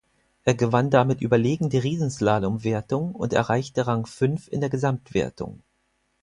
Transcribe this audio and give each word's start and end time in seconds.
Er 0.45 0.55
gewann 0.55 0.89
damit 0.89 1.21
überlegen 1.21 1.69
die 1.69 1.77
Riesenslalomwertung 1.77 3.13
und 3.13 3.33
erreichte 3.33 3.85
Rang 3.85 4.07
fünf 4.07 4.47
in 4.47 4.59
der 4.59 4.71
Gesamtwertung. 4.71 5.61